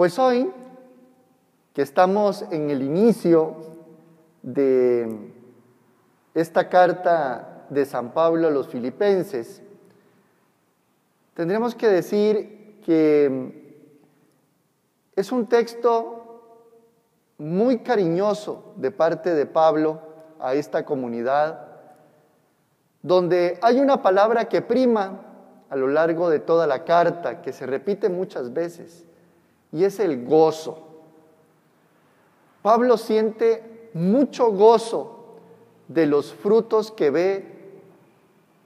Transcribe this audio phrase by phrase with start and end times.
[0.00, 0.50] Pues hoy,
[1.74, 3.54] que estamos en el inicio
[4.40, 5.30] de
[6.32, 9.62] esta carta de San Pablo a los filipenses,
[11.34, 13.92] tendremos que decir que
[15.16, 20.00] es un texto muy cariñoso de parte de Pablo
[20.40, 21.68] a esta comunidad,
[23.02, 25.20] donde hay una palabra que prima
[25.68, 29.04] a lo largo de toda la carta, que se repite muchas veces,
[29.72, 30.86] y es el gozo.
[32.62, 35.36] Pablo siente mucho gozo
[35.88, 37.60] de los frutos que ve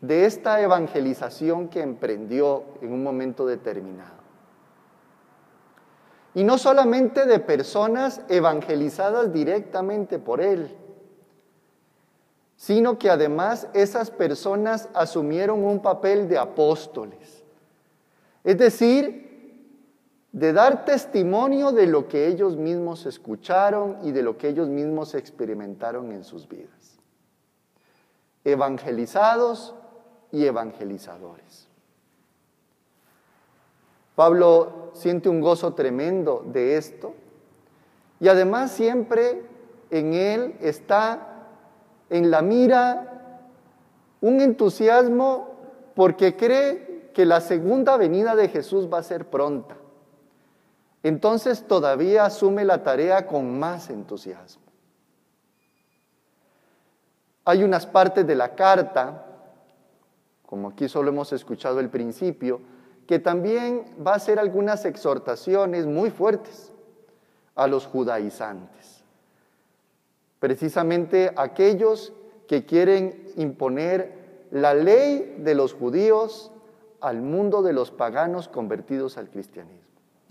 [0.00, 4.24] de esta evangelización que emprendió en un momento determinado.
[6.34, 10.76] Y no solamente de personas evangelizadas directamente por él,
[12.56, 17.44] sino que además esas personas asumieron un papel de apóstoles.
[18.42, 19.33] Es decir,
[20.34, 25.14] de dar testimonio de lo que ellos mismos escucharon y de lo que ellos mismos
[25.14, 26.98] experimentaron en sus vidas.
[28.42, 29.76] Evangelizados
[30.32, 31.68] y evangelizadores.
[34.16, 37.14] Pablo siente un gozo tremendo de esto
[38.18, 39.40] y además siempre
[39.90, 41.46] en él está
[42.10, 43.38] en la mira
[44.20, 45.54] un entusiasmo
[45.94, 49.76] porque cree que la segunda venida de Jesús va a ser pronta.
[51.04, 54.64] Entonces todavía asume la tarea con más entusiasmo.
[57.44, 59.24] Hay unas partes de la carta,
[60.44, 62.60] como aquí solo hemos escuchado el principio,
[63.06, 66.72] que también va a hacer algunas exhortaciones muy fuertes
[67.54, 69.04] a los judaizantes
[70.44, 72.12] precisamente aquellos
[72.46, 76.52] que quieren imponer la ley de los judíos
[77.00, 79.83] al mundo de los paganos convertidos al cristianismo.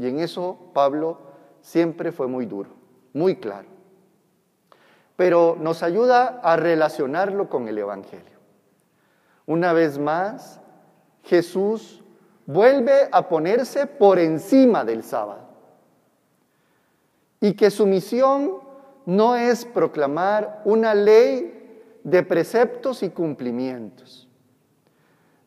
[0.03, 1.17] Y en eso Pablo
[1.61, 2.71] siempre fue muy duro,
[3.13, 3.69] muy claro.
[5.15, 8.37] Pero nos ayuda a relacionarlo con el Evangelio.
[9.45, 10.59] Una vez más,
[11.23, 12.03] Jesús
[12.45, 15.47] vuelve a ponerse por encima del sábado
[17.39, 18.57] y que su misión
[19.05, 24.27] no es proclamar una ley de preceptos y cumplimientos,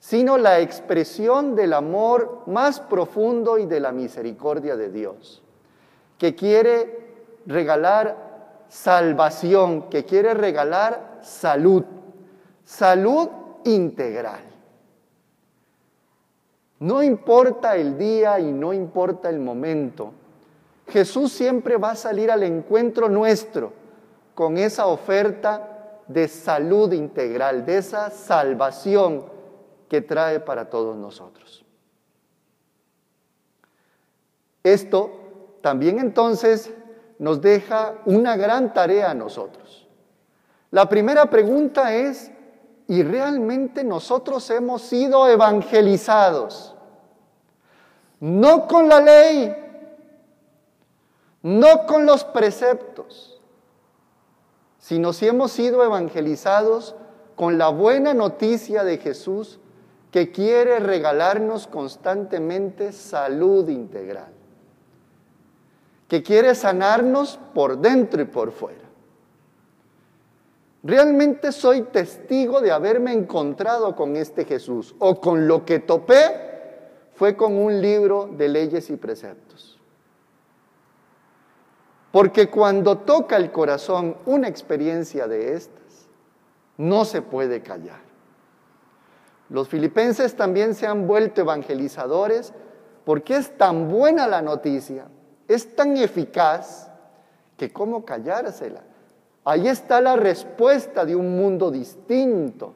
[0.07, 5.43] sino la expresión del amor más profundo y de la misericordia de Dios,
[6.17, 7.09] que quiere
[7.45, 11.83] regalar salvación, que quiere regalar salud,
[12.65, 13.29] salud
[13.65, 14.45] integral.
[16.79, 20.13] No importa el día y no importa el momento,
[20.87, 23.73] Jesús siempre va a salir al encuentro nuestro
[24.37, 29.35] con esa oferta de salud integral, de esa salvación
[29.89, 31.65] que trae para todos nosotros.
[34.63, 35.11] Esto
[35.63, 36.73] también entonces
[37.19, 39.87] nos deja una gran tarea a nosotros.
[40.71, 42.31] La primera pregunta es,
[42.89, 46.75] ¿y realmente nosotros hemos sido evangelizados?
[48.21, 49.55] No con la ley,
[51.43, 53.41] no con los preceptos,
[54.79, 56.97] sino si hemos sido evangelizados
[57.37, 59.61] con la buena noticia de Jesús
[60.17, 64.33] que quiere regalarnos constantemente salud integral,
[66.09, 68.87] que quiere sanarnos por dentro y por fuera.
[70.83, 76.23] Realmente soy testigo de haberme encontrado con este Jesús o con lo que topé
[77.13, 79.79] fue con un libro de leyes y preceptos.
[82.11, 86.09] Porque cuando toca el corazón una experiencia de estas,
[86.79, 88.07] no se puede callar.
[89.49, 92.53] Los filipenses también se han vuelto evangelizadores
[93.05, 95.07] porque es tan buena la noticia,
[95.47, 96.91] es tan eficaz,
[97.57, 98.83] que cómo callársela.
[99.45, 102.75] Ahí está la respuesta de un mundo distinto.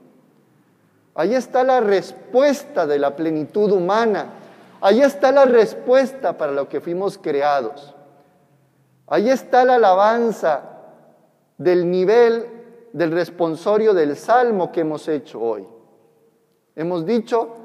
[1.15, 4.27] Ahí está la respuesta de la plenitud humana.
[4.81, 7.95] Ahí está la respuesta para lo que fuimos creados.
[9.07, 10.63] Ahí está la alabanza
[11.59, 12.47] del nivel
[12.93, 15.67] del responsorio del salmo que hemos hecho hoy.
[16.77, 17.57] Hemos dicho,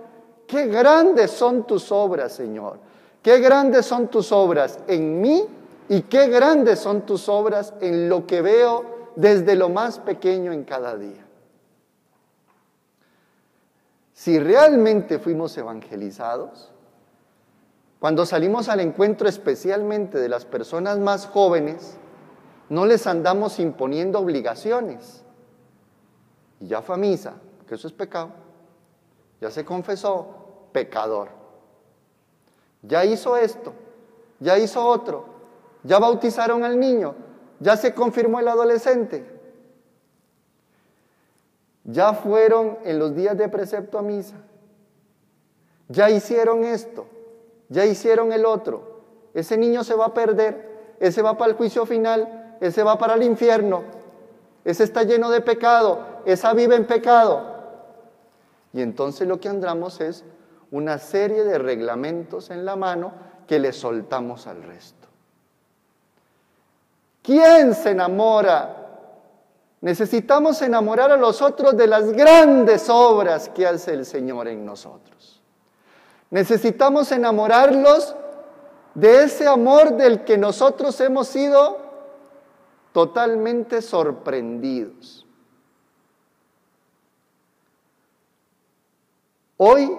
[0.47, 2.79] qué grandes son tus obras, Señor.
[3.21, 5.45] Qué grandes son tus obras en mí
[5.89, 10.63] y qué grandes son tus obras en lo que veo desde lo más pequeño en
[10.63, 11.25] cada día.
[14.13, 16.71] Si realmente fuimos evangelizados,
[17.99, 21.97] cuando salimos al encuentro especialmente de las personas más jóvenes,
[22.69, 25.23] no les andamos imponiendo obligaciones.
[26.59, 27.33] Y ya fue a misa,
[27.67, 28.44] que eso es pecado.
[29.41, 30.27] Ya se confesó,
[30.71, 31.29] pecador.
[32.81, 33.73] Ya hizo esto,
[34.39, 35.25] ya hizo otro,
[35.83, 37.15] ya bautizaron al niño,
[37.59, 39.25] ya se confirmó el adolescente,
[41.83, 44.35] ya fueron en los días de precepto a misa,
[45.87, 47.07] ya hicieron esto,
[47.69, 49.01] ya hicieron el otro,
[49.33, 53.15] ese niño se va a perder, ese va para el juicio final, ese va para
[53.15, 53.83] el infierno,
[54.63, 57.54] ese está lleno de pecado, esa vive en pecado.
[58.75, 60.25] Y entonces lo que andamos es
[60.69, 63.13] una serie de reglamentos en la mano
[63.47, 65.07] que le soltamos al resto.
[67.23, 68.75] ¿Quién se enamora?
[69.79, 75.41] Necesitamos enamorar a los otros de las grandes obras que hace el Señor en nosotros.
[76.29, 78.13] Necesitamos enamorarlos
[78.93, 81.77] de ese amor del que nosotros hemos sido
[82.91, 85.24] totalmente sorprendidos.
[89.57, 89.89] Hoy,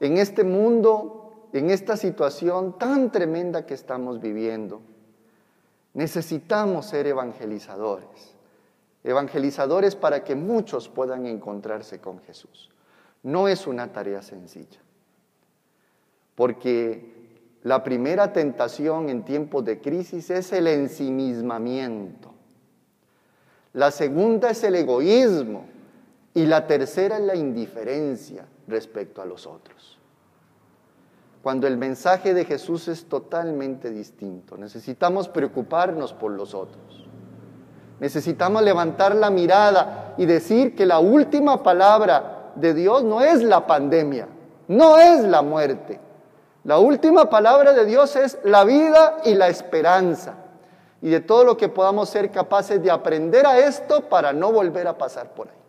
[0.00, 4.80] en este mundo, en esta situación tan tremenda que estamos viviendo,
[5.94, 8.34] necesitamos ser evangelizadores.
[9.02, 12.70] Evangelizadores para que muchos puedan encontrarse con Jesús.
[13.22, 14.80] No es una tarea sencilla,
[16.34, 17.18] porque
[17.62, 22.32] la primera tentación en tiempos de crisis es el ensimismamiento.
[23.72, 25.66] La segunda es el egoísmo.
[26.38, 29.98] Y la tercera es la indiferencia respecto a los otros.
[31.42, 37.08] Cuando el mensaje de Jesús es totalmente distinto, necesitamos preocuparnos por los otros.
[37.98, 43.66] Necesitamos levantar la mirada y decir que la última palabra de Dios no es la
[43.66, 44.28] pandemia,
[44.68, 45.98] no es la muerte.
[46.62, 50.36] La última palabra de Dios es la vida y la esperanza.
[51.02, 54.86] Y de todo lo que podamos ser capaces de aprender a esto para no volver
[54.86, 55.67] a pasar por ahí.